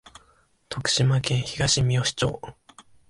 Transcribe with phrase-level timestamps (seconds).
[0.69, 2.41] 徳島県東みよし町